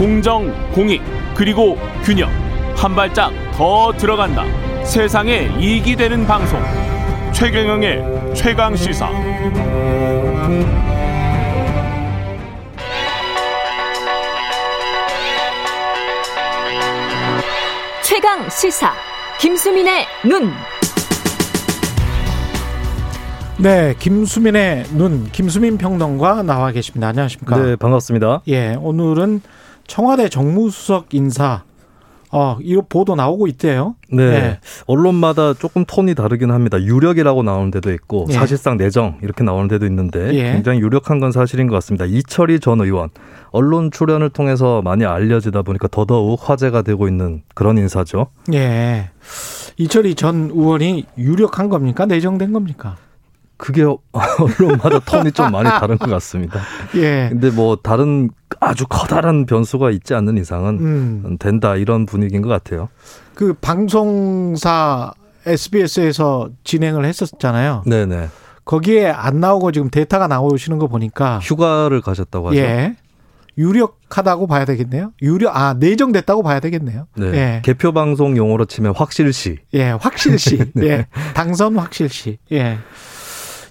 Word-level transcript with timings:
공정, 0.00 0.50
공익, 0.72 1.02
그리고 1.34 1.76
균형. 2.02 2.30
한 2.74 2.94
발짝 2.94 3.30
더 3.52 3.92
들어간다. 3.92 4.46
세상에 4.82 5.50
이익이 5.60 5.94
되는 5.94 6.26
방송. 6.26 6.58
최경영의 7.34 8.34
최강 8.34 8.74
시사. 8.74 9.10
최강 18.02 18.48
시사. 18.48 18.94
김수민의 19.38 20.06
눈. 20.24 20.50
네, 23.58 23.94
김수민의 23.98 24.84
눈, 24.94 25.28
김수민 25.30 25.76
평론가 25.76 26.42
나와 26.42 26.70
계십니다. 26.72 27.08
안녕하십니까? 27.08 27.58
네, 27.58 27.76
반갑습니다. 27.76 28.40
예, 28.48 28.74
오늘은 28.80 29.42
청와대 29.86 30.28
정무수석 30.28 31.14
인사, 31.14 31.62
어, 32.32 32.58
이거 32.62 32.82
보도 32.88 33.16
나오고 33.16 33.48
있대요. 33.48 33.96
네. 34.08 34.30
네. 34.30 34.60
언론마다 34.86 35.52
조금 35.54 35.84
톤이 35.84 36.14
다르긴 36.14 36.52
합니다. 36.52 36.80
유력이라고 36.80 37.42
나오는 37.42 37.70
데도 37.72 37.92
있고 37.92 38.26
예. 38.28 38.34
사실상 38.34 38.76
내정 38.76 39.18
이렇게 39.22 39.42
나오는 39.42 39.66
데도 39.66 39.84
있는데 39.86 40.32
예. 40.34 40.52
굉장히 40.52 40.80
유력한 40.80 41.18
건 41.18 41.32
사실인 41.32 41.66
것 41.66 41.74
같습니다. 41.74 42.04
이철희 42.04 42.60
전 42.60 42.80
의원 42.80 43.10
언론 43.50 43.90
출연을 43.90 44.30
통해서 44.30 44.80
많이 44.82 45.04
알려지다 45.04 45.62
보니까 45.62 45.88
더더욱 45.88 46.38
화제가 46.40 46.82
되고 46.82 47.08
있는 47.08 47.42
그런 47.54 47.78
인사죠. 47.78 48.28
예. 48.52 49.10
이철희 49.76 50.14
전 50.14 50.50
의원이 50.52 51.06
유력한 51.18 51.68
겁니까? 51.68 52.06
내정된 52.06 52.52
겁니까? 52.52 52.96
그게 53.60 53.84
언론마다 54.12 54.98
톤이 55.00 55.32
좀 55.32 55.52
많이 55.52 55.68
다른 55.68 55.98
것 55.98 56.08
같습니다. 56.10 56.60
예. 56.96 57.28
근데 57.30 57.50
뭐 57.50 57.76
다른 57.76 58.30
아주 58.58 58.86
커다란 58.88 59.46
변수가 59.46 59.90
있지 59.90 60.14
않는 60.14 60.38
이상은 60.38 60.78
음, 60.80 61.36
된다 61.38 61.76
이런 61.76 62.06
분위기인 62.06 62.42
것 62.42 62.48
같아요. 62.48 62.88
그 63.34 63.54
방송사 63.54 65.12
SBS에서 65.46 66.50
진행을 66.64 67.04
했었잖아요. 67.04 67.84
네네. 67.86 68.28
거기에 68.64 69.08
안 69.08 69.40
나오고 69.40 69.72
지금 69.72 69.90
데이터가 69.90 70.26
나오시는 70.26 70.78
거 70.78 70.86
보니까 70.86 71.38
휴가를 71.40 72.00
가셨다고 72.00 72.50
하죠. 72.50 72.58
예. 72.58 72.96
유력하다고 73.58 74.46
봐야 74.46 74.64
되겠네요. 74.64 75.12
유력 75.22 75.56
아 75.56 75.74
내정됐다고 75.74 76.42
봐야 76.42 76.60
되겠네요. 76.60 77.06
네. 77.16 77.26
예. 77.26 77.62
개표 77.62 77.92
방송 77.92 78.36
용어로 78.36 78.64
치면 78.64 78.94
확실시. 78.96 79.58
예, 79.74 79.90
확실시. 79.90 80.70
네. 80.74 80.86
예. 80.86 81.06
당선 81.34 81.76
확실시. 81.76 82.38
예. 82.52 82.78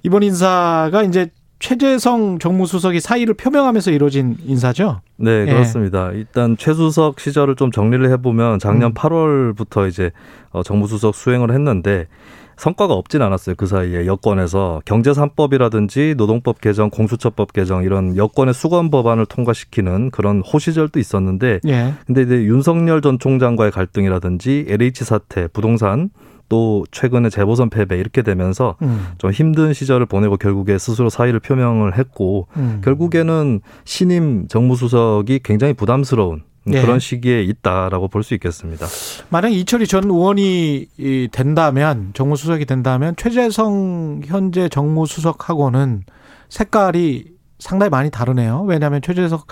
이번 0.04 0.24
인사가 0.24 1.04
이제 1.04 1.30
최재성 1.60 2.40
정무수석이 2.40 3.02
사의를 3.02 3.34
표명하면서 3.34 3.92
이루어진 3.92 4.38
인사죠. 4.46 5.02
네, 5.18 5.42
예. 5.42 5.46
그렇습니다. 5.46 6.12
일단 6.12 6.56
최수석 6.58 7.20
시절을 7.20 7.56
좀 7.56 7.72
정리를 7.72 8.10
해보면 8.12 8.60
작년 8.60 8.92
음. 8.92 8.94
8월부터 8.94 9.90
이제 9.90 10.12
어, 10.52 10.64
정무수석 10.64 11.16
수행을 11.16 11.52
했는데 11.52 12.08
성과가 12.56 12.94
없진 12.94 13.22
않았어요. 13.22 13.56
그 13.56 13.68
사이에 13.68 14.06
여권에서 14.06 14.82
경제 14.84 15.12
3법이라든지 15.12 16.16
노동법 16.16 16.60
개정, 16.60 16.90
공수처법 16.90 17.54
개정 17.54 17.84
이런 17.84 18.18
여권의 18.18 18.54
수건 18.54 18.90
법안을 18.90 19.26
통과시키는 19.26 20.12
그런 20.12 20.42
호시절도 20.42 21.00
있었는데 21.00 21.60
예. 21.68 21.94
근데 22.06 22.24
이제 22.24 22.44
윤석열 22.44 23.02
전 23.02 23.18
총장과의 23.18 23.72
갈등이라든지 23.72 24.66
LH 24.68 25.06
사태, 25.06 25.48
부동산 25.48 26.10
또 26.50 26.86
최근에 26.92 27.30
재보선 27.30 27.70
패배 27.70 27.98
이렇게 27.98 28.22
되면서 28.24 28.76
음. 28.82 29.08
좀 29.20 29.32
힘든 29.32 29.74
시절을 29.74 30.08
보내고 30.08 30.38
결국에 30.38 30.78
스스로 30.78 31.10
사의를 31.10 31.40
표명을 31.40 31.98
했고 31.98 32.48
음. 32.58 32.82
결국에는 32.84 33.62
신임 33.86 34.48
정무수석이 34.48 35.42
굉장히 35.44 35.74
부담스러운 35.74 36.42
네. 36.66 36.82
그런 36.82 37.00
시기에 37.00 37.42
있다라고 37.44 38.10
볼 38.10 38.24
수 38.24 38.34
있겠습니다. 38.34 38.86
만약 39.30 39.54
이철희 39.54 39.88
전 39.88 40.04
의원이 40.06 40.88
이 40.98 41.28
된다면 41.32 42.12
정무수석이 42.14 42.66
된다면 42.66 43.16
최재성 43.16 44.22
현재 44.26 44.68
정무수석하고는 44.70 46.04
색깔이 46.50 47.26
상당히 47.60 47.90
많이 47.90 48.10
다르네요. 48.10 48.64
왜냐하면 48.68 49.02
최재석 49.02 49.48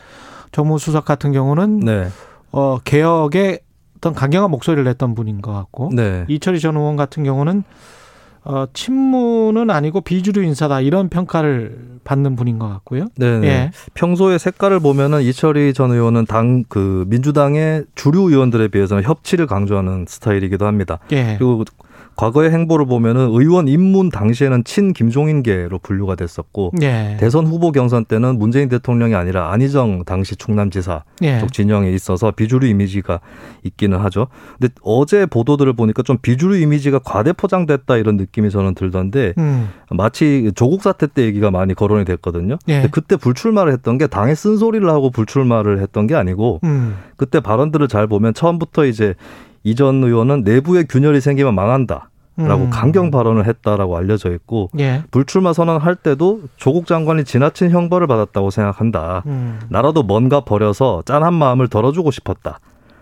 정무수석 0.52 1.06
같은 1.06 1.32
경우는 1.32 1.80
네, 1.80 2.08
어 2.52 2.78
개혁에 2.84 3.60
어떤 3.98 4.14
강경한 4.14 4.52
목소리를 4.52 4.84
냈던 4.84 5.16
분인 5.16 5.42
것 5.42 5.52
같고 5.54 5.90
네, 5.94 6.26
이철희 6.28 6.60
전 6.60 6.78
의원 6.78 6.96
같은 6.96 7.24
경우는 7.24 7.64
어 8.44 8.66
친문은 8.74 9.70
아니고 9.70 10.02
비주류 10.02 10.42
인사다 10.44 10.80
이런 10.80 11.10
평가를 11.10 12.00
받는 12.06 12.38
분인 12.38 12.60
것 12.60 12.70
같고요. 12.70 13.08
네. 13.18 13.40
네. 13.40 13.48
예. 13.48 13.72
평소에 13.94 14.38
색깔을 14.38 14.80
보면은 14.80 15.22
이철희 15.22 15.74
전 15.74 15.92
의원은 15.92 16.26
당 16.28 16.64
그 16.70 17.04
민주당의 17.08 17.86
주류 17.96 18.30
의원들에 18.30 18.70
비해서는 18.70 19.04
협치를 19.04 19.48
강조하는 19.48 20.06
스타일이기도 20.08 20.66
합니다. 20.66 21.00
예. 21.12 21.36
그리고 21.38 21.66
과거의 22.18 22.50
행보를 22.50 22.88
보면은 22.88 23.30
의원 23.30 23.68
입문 23.68 24.10
당시에는 24.10 24.64
친 24.64 24.92
김종인계로 24.92 25.78
분류가 25.80 26.16
됐었고 26.16 26.72
예. 26.82 27.16
대선 27.20 27.46
후보 27.46 27.72
경선 27.72 28.06
때는 28.06 28.40
문재인 28.40 28.70
대통령이 28.70 29.14
아니라 29.14 29.52
안희정 29.52 30.04
당시 30.04 30.36
충남지사 30.36 31.04
예. 31.22 31.40
쪽 31.40 31.54
진영에 31.54 31.92
있어서 31.92 32.32
비주류 32.32 32.66
이미지가 32.68 33.20
있기는 33.64 34.00
하죠. 34.00 34.28
근데 34.60 34.74
어제 34.82 35.28
보도들을 35.28 35.72
보니까 35.74 36.02
좀 36.02 36.18
비주류 36.20 36.58
이미지가 36.58 37.00
과대 37.00 37.34
포장됐다 37.34 37.98
이런 37.98 38.18
느낌이 38.18 38.50
저는 38.50 38.74
들던데 38.74 39.36
음. 39.38 39.70
마치 39.92 40.52
조국 40.56 40.82
사태 40.82 41.06
때 41.06 41.24
얘기가 41.24 41.52
많이 41.52 41.76
거론이 41.76 42.04
됐거든요. 42.06 42.58
예. 42.68 42.74
근데 42.74 42.90
그때 42.90 43.16
불출마를 43.16 43.72
했던 43.72 44.00
게 44.00 44.08
당에 44.08 44.34
쓴소리를 44.34 44.90
하고 44.90 45.12
불출마를 45.12 45.82
했던 45.82 46.08
게 46.08 46.16
아니고 46.16 46.62
음. 46.64 46.96
그때 47.16 47.40
발언들을 47.40 47.88
잘 47.88 48.08
보면 48.08 48.34
처음부터 48.34 48.86
이제 48.86 49.14
이전 49.68 50.02
의원은 50.02 50.44
내부의 50.44 50.86
균열이 50.88 51.20
생기면 51.20 51.54
망한다. 51.54 52.10
라고 52.40 52.66
음. 52.66 52.70
강경 52.70 53.10
발언을 53.10 53.48
했다라고 53.48 53.98
알려져 53.98 54.32
있고 54.32 54.70
예. 54.78 55.02
불출마 55.10 55.54
선언할 55.54 55.96
때도 55.96 56.42
조국 56.56 56.86
장관이 56.86 57.24
지나친 57.24 57.72
형벌을 57.72 58.06
받았다고 58.06 58.52
생각한다. 58.52 59.24
음. 59.26 59.60
나라도 59.70 60.04
뭔가 60.04 60.42
버려서 60.42 61.02
짠한 61.06 61.34
마음을 61.34 61.68
덜어주고 61.68 62.12
싶었다. 62.12 62.60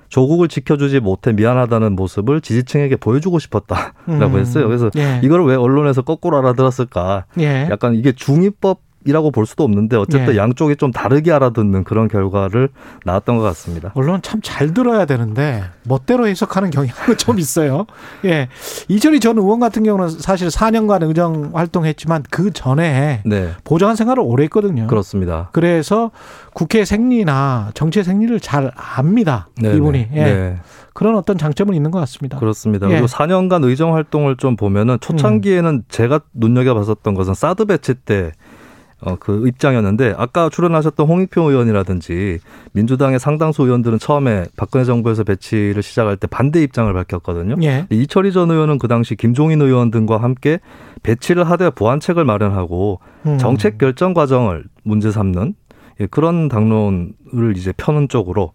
조국을 0.07 0.47
지켜주지 0.47 1.01
못해 1.01 1.33
미안하다는 1.33 1.97
모습을 1.97 2.39
지지층에게 2.39 2.95
보여주고 2.95 3.39
싶었다라고 3.39 3.95
음. 4.07 4.37
했어요. 4.37 4.67
그래서 4.67 4.89
예. 4.95 5.19
이걸 5.21 5.45
왜 5.45 5.55
언론에서 5.55 6.03
거꾸로 6.03 6.37
알아들었을까? 6.37 7.25
예. 7.41 7.67
약간 7.69 7.93
이게 7.95 8.13
중의법 8.13 8.84
이라고 9.05 9.31
볼 9.31 9.45
수도 9.45 9.63
없는데 9.63 9.95
어쨌든 9.97 10.33
예. 10.33 10.37
양쪽이 10.37 10.75
좀 10.75 10.91
다르게 10.91 11.31
알아듣는 11.31 11.83
그런 11.83 12.07
결과를 12.07 12.69
나왔던 13.05 13.37
것 13.37 13.43
같습니다. 13.43 13.91
언론 13.95 14.21
참 14.21 14.41
잘 14.41 14.73
들어야 14.73 15.05
되는데 15.05 15.63
멋대로 15.83 16.27
해석하는 16.27 16.69
경향도 16.69 17.15
좀 17.17 17.39
있어요. 17.39 17.85
예. 18.25 18.47
이철희 18.87 19.19
전 19.19 19.37
의원 19.37 19.59
같은 19.59 19.83
경우는 19.83 20.09
사실 20.09 20.47
4년간 20.49 21.07
의정 21.07 21.51
활동했지만 21.53 22.23
그 22.29 22.51
전에 22.51 23.21
네, 23.25 23.51
보좌관 23.63 23.95
생활을 23.95 24.21
오래 24.25 24.43
했거든요. 24.43 24.87
그렇습니다. 24.87 25.49
그래서 25.53 26.11
국회 26.53 26.85
생리나 26.85 27.71
정치 27.73 28.03
생리를 28.03 28.39
잘 28.39 28.71
압니다. 28.75 29.47
네, 29.61 29.75
이분이. 29.75 29.97
네. 29.97 30.09
예. 30.15 30.23
네. 30.23 30.57
그런 30.93 31.15
어떤 31.17 31.37
장점은 31.37 31.73
있는 31.73 31.91
것 31.91 31.99
같습니다. 31.99 32.37
그렇습니다. 32.39 32.87
예. 32.87 32.91
그리고 32.93 33.07
4년간 33.07 33.63
의정 33.65 33.93
활동을 33.95 34.37
좀 34.37 34.55
보면은 34.55 34.97
초창기에는 35.01 35.83
제가 35.89 36.21
눈여겨 36.33 36.73
봤었던 36.73 37.13
것은 37.13 37.33
사드 37.33 37.65
배치 37.65 37.93
때 37.95 38.31
어, 39.05 39.15
그 39.19 39.47
입장이었는데 39.47 40.15
아까 40.17 40.49
출연하셨던 40.49 41.05
홍익표 41.05 41.49
의원이라든지 41.49 42.39
민주당의 42.73 43.19
상당수 43.19 43.63
의원들은 43.63 43.99
처음에 43.99 44.45
박근혜 44.57 44.83
정부에서 44.83 45.23
배치를 45.23 45.83
시작할 45.83 46.17
때 46.17 46.25
반대 46.25 46.61
입장을 46.63 46.91
밝혔거든요. 46.91 47.55
예. 47.63 47.85
이철희 47.91 48.31
전 48.31 48.49
의원은 48.49 48.79
그 48.79 48.87
당시 48.87 49.15
김종인 49.15 49.61
의원 49.61 49.91
등과 49.91 50.17
함께 50.17 50.59
배치를 51.03 51.43
하되 51.49 51.69
보완책을 51.69 52.25
마련하고 52.25 52.99
음. 53.27 53.37
정책 53.37 53.77
결정 53.77 54.15
과정을 54.15 54.65
문제 54.83 55.11
삼는 55.11 55.53
예, 56.01 56.07
그런 56.07 56.49
당론을 56.49 57.53
이제 57.55 57.73
펴는 57.77 58.09
쪽으로 58.09 58.53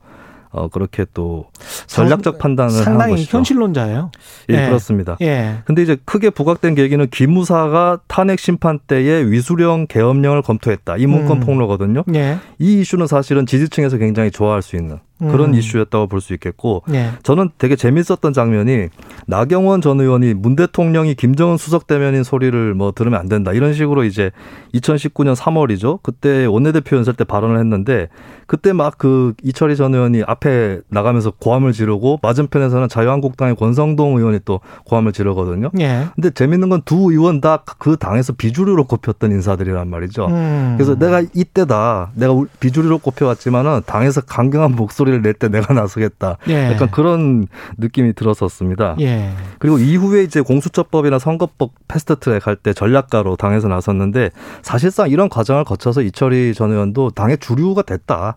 어, 0.51 0.67
그렇게 0.67 1.07
또 1.15 1.47
전략적 1.87 2.39
판단을 2.39 2.71
상당히 2.71 3.13
것이죠. 3.15 3.39
현실론자예요. 3.39 4.13
예, 4.51 4.55
예. 4.55 4.67
그렇습니다. 4.67 5.17
예. 5.21 5.57
근데 5.65 5.83
이제 5.83 5.97
크게 6.05 6.31
부각된 6.31 6.75
계기는 6.77 7.09
기무사가 7.11 7.99
탄핵 8.07 8.39
심판 8.39 8.79
때에 8.79 9.25
위수령 9.25 9.87
계엄령을 9.89 10.43
검토했다. 10.43 10.97
이 10.97 11.07
문건 11.07 11.39
음. 11.39 11.41
폭로거든요. 11.41 12.05
예. 12.15 12.39
이 12.59 12.81
이슈는 12.81 13.07
사실은 13.07 13.47
지지층에서 13.47 13.97
굉장히 13.99 14.31
좋아할 14.31 14.63
수 14.63 14.77
있는 14.77 14.99
그런 15.19 15.51
음. 15.51 15.55
이슈였다고 15.55 16.07
볼 16.07 16.21
수 16.21 16.33
있겠고 16.33 16.83
예. 16.93 17.11
저는 17.23 17.51
되게 17.59 17.77
재밌었던 17.77 18.33
장면이 18.33 18.89
나경원 19.27 19.83
전 19.83 20.01
의원이 20.01 20.33
문 20.33 20.57
대통령이 20.57 21.15
김정은 21.15 21.59
수석 21.59 21.87
대면인 21.87 22.23
소리를 22.23 22.75
뭐 22.75 22.93
들으면 22.93 23.21
안 23.21 23.29
된다 23.29 23.53
이런 23.53 23.75
식으로 23.75 24.05
이제 24.05 24.31
2019년 24.75 25.35
3월이죠 25.35 25.99
그때 26.03 26.47
원내대표 26.47 26.97
연설 26.97 27.15
때 27.15 27.25
발언을 27.25 27.59
했는데 27.59 28.09
그때 28.47 28.73
막 28.73 28.97
그 29.01 29.33
이철희 29.43 29.77
전 29.77 29.95
의원이 29.95 30.25
앞에 30.27 30.81
나가면서 30.89 31.31
고함을 31.31 31.70
지르고 31.73 32.19
맞은편에서는 32.23 32.89
자유한국당의 32.89 33.57
권성동 33.57 34.17
의원이 34.17 34.41
또 34.45 34.61
고함을 34.87 35.13
지르거든요. 35.13 35.71
예. 35.81 36.07
근데 36.15 36.31
재밌는 36.31 36.69
건 36.69 36.81
두 36.85 37.11
의원 37.13 37.41
다 37.41 37.63
그 37.79 37.97
당에서 37.97 38.33
비주류로 38.33 38.85
꼽혔던 38.85 39.33
인사들이란 39.33 39.89
말이죠. 39.91 40.27
음. 40.27 40.75
그래서 40.77 40.95
내가 40.99 41.23
이때다 41.35 42.11
내가 42.15 42.35
비주류로 42.59 42.99
꼽혀왔지만은 42.99 43.83
당에서 43.87 44.21
강경한 44.23 44.77
목소리 44.77 45.01
소리를 45.01 45.23
낼 45.23 45.33
때 45.35 45.49
내가 45.49 45.73
나서겠다. 45.73 46.37
예. 46.49 46.73
약간 46.73 46.91
그런 46.91 47.47
느낌이 47.79 48.13
들었었습니다. 48.15 48.97
예. 49.01 49.31
그리고 49.59 49.79
이후에 49.79 50.23
이제 50.25 50.41
공수처법이나 50.43 51.19
선거법 51.19 51.73
패스트트랙 51.89 52.47
할 52.47 52.57
때 52.57 52.75
전략가로 52.75 53.37
당에서 53.37 53.69
나섰는데 53.69 54.31
사실상 54.61 55.09
이런 55.09 55.29
과정을 55.31 55.65
거쳐서 55.65 56.03
이철희 56.03 56.53
전 56.55 56.71
의원도 56.73 57.11
당의 57.11 57.39
주류가 57.39 57.83
됐다. 57.83 58.37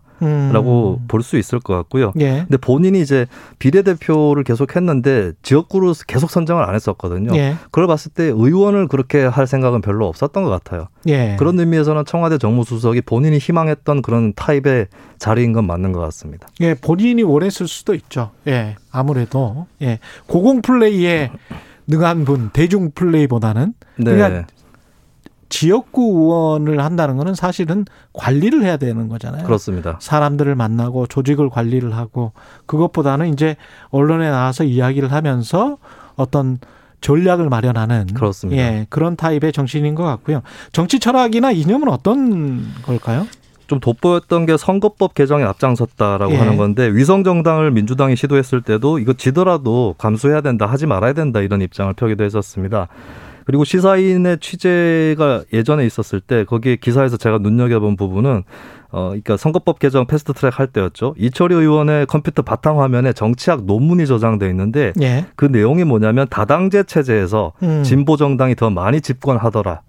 라고 0.52 1.00
음. 1.02 1.06
볼수 1.08 1.38
있을 1.38 1.60
것 1.60 1.76
같고요. 1.76 2.14
예. 2.20 2.46
근데 2.48 2.58
본인이 2.58 3.02
이제 3.02 3.26
비례대표를 3.60 4.44
계속 4.44 4.76
했는데 4.76 5.32
지역구로 5.42 5.94
계속 6.08 6.30
선정을 6.30 6.64
안 6.64 6.76
했었거든요. 6.76 7.36
예. 7.36 7.56
그걸 7.66 7.88
봤을 7.88 8.12
때 8.12 8.26
의원을 8.26 8.88
그렇게 8.88 9.24
할 9.24 9.48
생각은 9.48 9.82
별로 9.82 10.08
없었던 10.08 10.44
것 10.44 10.50
같아요. 10.50 10.88
예. 11.08 11.36
그런 11.38 11.60
의미에서는 11.60 12.06
청와대 12.06 12.38
정무수석이 12.38 13.02
본인이 13.02 13.38
희망했던 13.38 14.02
그런 14.02 14.34
타입의 14.34 14.88
자리인 15.18 15.54
건 15.54 15.66
맞는 15.66 15.92
것 15.94 16.00
같습니다. 16.02 16.48
예, 16.62 16.74
본인이 16.74 17.24
원했을 17.24 17.68
수도 17.68 17.94
있죠. 17.94 18.32
예, 18.48 18.76
아무래도 18.92 19.68
예, 19.82 20.00
고공 20.28 20.62
플레이에 20.62 21.32
능한 21.88 22.26
분, 22.26 22.50
대중 22.54 22.92
플레이보다는 22.92 23.74
네. 23.98 24.12
그러니까 24.12 24.48
지역구 25.54 26.02
의원을 26.02 26.84
한다는 26.84 27.16
거는 27.16 27.36
사실은 27.36 27.86
관리를 28.12 28.64
해야 28.64 28.78
되는 28.78 29.08
거잖아요. 29.08 29.44
그렇습니다. 29.44 29.98
사람들을 30.02 30.56
만나고 30.56 31.06
조직을 31.06 31.52
관리를 31.52 31.96
하고 31.96 32.32
그것보다는 32.66 33.32
이제 33.32 33.56
언론에 33.92 34.32
나와서 34.32 34.64
이야기를 34.64 35.12
하면서 35.12 35.78
어떤 36.16 36.58
전략을 37.02 37.50
마련하는 37.50 38.08
그렇습니다. 38.16 38.64
예, 38.64 38.88
그런 38.90 39.16
타입의 39.16 39.54
정신인 39.54 39.94
것 39.94 40.04
같고요. 40.04 40.42
정치 40.72 41.00
철학이나 41.00 41.52
이념은 41.52 41.88
어떤 41.88 42.66
걸까요? 42.82 43.28
좀 43.68 43.80
돋보였던 43.80 44.48
게 44.48 44.58
선거법 44.58 45.14
개정에 45.14 45.44
앞장섰다라고 45.44 46.34
예. 46.34 46.38
하는 46.38 46.58
건데 46.58 46.88
위성 46.88 47.24
정당을 47.24 47.70
민주당이 47.70 48.16
시도했을 48.16 48.64
때도 48.64 48.98
이거 48.98 49.14
지더라도 49.14 49.94
감수해야 50.00 50.42
된다 50.42 50.66
하지 50.66 50.88
말아야 50.88 51.14
된다 51.14 51.42
이런 51.42 51.62
입장을 51.62 51.94
펴기도 51.94 52.24
했었습니다. 52.24 52.88
그리고 53.46 53.64
시사인의 53.64 54.40
취재가 54.40 55.44
예전에 55.54 55.86
있었을 55.86 56.22
때 56.22 56.44
거기에 56.44 56.78
기사에서 56.78 57.18
제가 57.18 57.40
눈여겨본 57.40 57.96
부분은 57.96 58.44
어 58.92 59.08
그러니까 59.08 59.38
선거법 59.38 59.80
개정 59.80 60.06
패스트 60.06 60.34
트랙 60.34 60.60
할 60.60 60.68
때였죠. 60.68 61.16
이철희 61.18 61.56
의원의 61.56 62.06
컴퓨터 62.06 62.44
바탕 62.44 62.80
화면에 62.82 63.12
정치학 63.12 63.66
논문이 63.66 64.06
저장돼 64.06 64.48
있는데 64.50 64.94
예. 65.02 65.26
그 65.36 65.46
내용이 65.46 65.84
뭐냐면 65.84 66.28
다당제 66.30 66.84
체제에서 66.84 67.54
음. 67.64 67.84
진보 67.84 68.18
정당이 68.18 68.56
더 68.56 68.70
많이 68.70 69.02
집권하더라. 69.02 69.82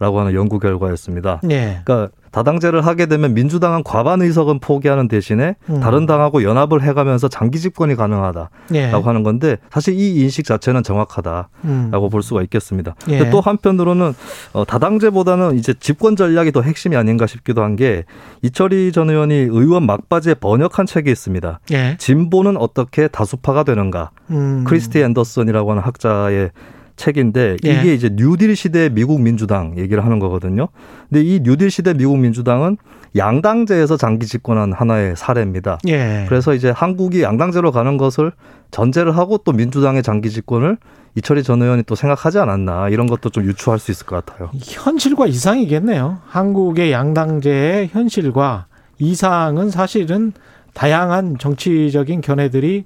라고 0.00 0.18
하는 0.18 0.32
연구 0.34 0.58
결과였습니다. 0.58 1.42
예. 1.50 1.82
그러니까 1.84 2.08
다당제를 2.30 2.86
하게 2.86 3.06
되면 3.06 3.34
민주당은 3.34 3.82
과반 3.82 4.22
의석은 4.22 4.60
포기하는 4.60 5.08
대신에 5.08 5.56
음. 5.68 5.80
다른 5.80 6.06
당하고 6.06 6.42
연합을 6.42 6.80
해가면서 6.82 7.28
장기 7.28 7.58
집권이 7.58 7.96
가능하다라고 7.96 8.48
예. 8.74 8.84
하는 8.88 9.22
건데 9.24 9.56
사실 9.70 9.94
이 9.94 10.20
인식 10.22 10.44
자체는 10.46 10.82
정확하다라고 10.84 11.48
음. 11.64 11.90
볼 12.10 12.22
수가 12.22 12.40
있겠습니다. 12.42 12.94
예. 13.08 13.28
또 13.30 13.40
한편으로는 13.42 14.14
어, 14.54 14.64
다당제보다는 14.64 15.58
이제 15.58 15.74
집권 15.78 16.16
전략이 16.16 16.50
더 16.52 16.62
핵심이 16.62 16.96
아닌가 16.96 17.26
싶기도 17.26 17.62
한 17.62 17.76
게 17.76 18.04
이철희 18.42 18.90
전 18.92 19.10
의원이 19.10 19.34
의원 19.34 19.86
막바지에 19.86 20.34
번역한 20.34 20.86
책이 20.86 21.10
있습니다. 21.10 21.60
예. 21.72 21.96
진보는 21.98 22.56
어떻게 22.56 23.06
다수파가 23.08 23.62
되는가? 23.64 24.10
음. 24.30 24.64
크리스티 24.66 25.00
앤더슨이라고 25.02 25.70
하는 25.70 25.82
학자의 25.82 26.50
책인데 26.96 27.56
예. 27.64 27.72
이게 27.72 27.94
이제 27.94 28.10
뉴딜 28.12 28.56
시대 28.56 28.88
미국 28.88 29.20
민주당 29.20 29.76
얘기를 29.78 30.04
하는 30.04 30.18
거거든요. 30.18 30.68
근데 31.08 31.22
이 31.22 31.40
뉴딜 31.42 31.70
시대 31.70 31.94
미국 31.94 32.18
민주당은 32.18 32.76
양당제에서 33.16 33.96
장기 33.96 34.26
집권한 34.26 34.72
하나의 34.72 35.16
사례입니다. 35.16 35.78
예. 35.88 36.26
그래서 36.28 36.54
이제 36.54 36.70
한국이 36.70 37.22
양당제로 37.22 37.72
가는 37.72 37.96
것을 37.96 38.32
전제를 38.70 39.16
하고 39.16 39.38
또 39.38 39.52
민주당의 39.52 40.02
장기 40.02 40.30
집권을 40.30 40.76
이철희 41.16 41.42
전 41.42 41.60
의원이 41.60 41.82
또 41.84 41.96
생각하지 41.96 42.38
않았나 42.38 42.88
이런 42.88 43.06
것도 43.06 43.30
좀 43.30 43.44
유추할 43.44 43.78
수 43.80 43.90
있을 43.90 44.06
것 44.06 44.24
같아요. 44.24 44.50
현실과 44.54 45.26
이상이겠네요. 45.26 46.18
한국의 46.26 46.92
양당제의 46.92 47.88
현실과 47.88 48.66
이상은 48.98 49.70
사실은 49.70 50.32
다양한 50.72 51.36
정치적인 51.38 52.20
견해들이 52.20 52.84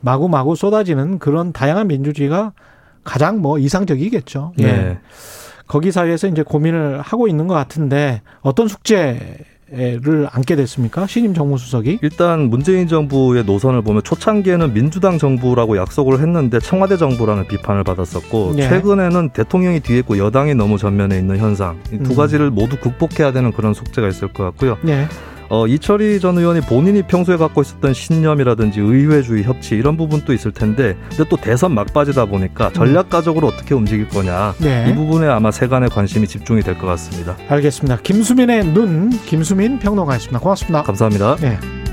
마구마구 0.00 0.56
쏟아지는 0.56 1.18
그런 1.18 1.52
다양한 1.52 1.88
민주주의가 1.88 2.52
가장 3.06 3.40
뭐 3.40 3.58
이상적이겠죠. 3.58 4.52
예. 4.58 4.64
네. 4.64 4.98
거기 5.66 5.90
사이에서 5.90 6.28
이제 6.28 6.42
고민을 6.42 7.00
하고 7.00 7.26
있는 7.26 7.46
것 7.46 7.54
같은데 7.54 8.20
어떤 8.42 8.68
숙제 8.68 9.38
를 9.68 10.28
안게 10.30 10.54
됐습니까? 10.54 11.08
신임 11.08 11.34
정무수석이? 11.34 11.98
일단 12.00 12.50
문재인 12.50 12.86
정부의 12.86 13.44
노선을 13.44 13.82
보면 13.82 14.04
초창기에는 14.04 14.72
민주당 14.72 15.18
정부라고 15.18 15.76
약속을 15.76 16.20
했는데 16.20 16.60
청와대 16.60 16.96
정부라는 16.96 17.48
비판을 17.48 17.82
받았었고 17.82 18.54
예. 18.58 18.68
최근에는 18.68 19.30
대통령이 19.30 19.80
뒤에 19.80 19.98
있고 19.98 20.18
여당이 20.18 20.54
너무 20.54 20.78
전면에 20.78 21.18
있는 21.18 21.38
현상 21.38 21.80
이두 21.92 22.12
음. 22.12 22.16
가지를 22.16 22.52
모두 22.52 22.78
극복해야 22.78 23.32
되는 23.32 23.50
그런 23.50 23.74
숙제가 23.74 24.06
있을 24.06 24.32
것 24.32 24.44
같고요. 24.44 24.78
네. 24.82 25.08
어, 25.48 25.66
이철희 25.66 26.20
전 26.20 26.36
의원이 26.38 26.60
본인이 26.62 27.02
평소에 27.02 27.36
갖고 27.36 27.62
있었던 27.62 27.94
신념이라든지 27.94 28.80
의회주의 28.80 29.42
협치 29.44 29.74
이런 29.76 29.96
부분도 29.96 30.32
있을 30.32 30.52
텐데 30.52 30.96
근데 31.10 31.24
또 31.28 31.36
대선 31.36 31.74
막바지다 31.74 32.24
보니까 32.26 32.70
전략가적으로 32.72 33.48
어떻게 33.48 33.74
움직일 33.74 34.08
거냐 34.08 34.54
네. 34.58 34.86
이 34.90 34.94
부분에 34.94 35.26
아마 35.28 35.50
세간의 35.50 35.90
관심이 35.90 36.26
집중이 36.26 36.62
될 36.62 36.76
것 36.76 36.86
같습니다. 36.88 37.36
알겠습니다. 37.48 37.98
김수민의 38.02 38.66
눈, 38.74 39.08
김수민 39.24 39.78
평론가였습니다. 39.78 40.38
고맙습니다. 40.40 40.82
감사합니다. 40.82 41.36
네. 41.36 41.85